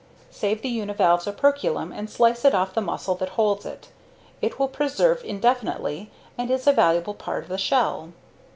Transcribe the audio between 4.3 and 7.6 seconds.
It will preserve indefinitely and is a valuable part of the